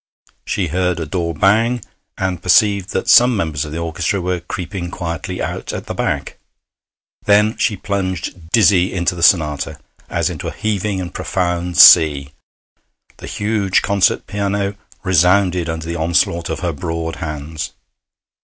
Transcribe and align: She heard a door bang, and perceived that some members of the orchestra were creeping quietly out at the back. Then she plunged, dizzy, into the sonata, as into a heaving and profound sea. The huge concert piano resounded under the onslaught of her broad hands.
She 0.47 0.69
heard 0.69 0.99
a 0.99 1.05
door 1.05 1.35
bang, 1.35 1.85
and 2.17 2.41
perceived 2.41 2.89
that 2.89 3.07
some 3.07 3.37
members 3.37 3.65
of 3.65 3.71
the 3.71 3.77
orchestra 3.77 4.19
were 4.19 4.39
creeping 4.39 4.89
quietly 4.89 5.43
out 5.43 5.73
at 5.73 5.85
the 5.85 5.93
back. 5.93 6.39
Then 7.25 7.55
she 7.57 7.77
plunged, 7.77 8.49
dizzy, 8.51 8.91
into 8.91 9.13
the 9.13 9.21
sonata, 9.21 9.77
as 10.09 10.31
into 10.31 10.47
a 10.47 10.51
heaving 10.55 10.99
and 10.99 11.13
profound 11.13 11.77
sea. 11.77 12.31
The 13.17 13.27
huge 13.27 13.83
concert 13.83 14.25
piano 14.25 14.73
resounded 15.03 15.69
under 15.69 15.85
the 15.85 15.97
onslaught 15.97 16.49
of 16.49 16.61
her 16.61 16.73
broad 16.73 17.17
hands. 17.17 17.73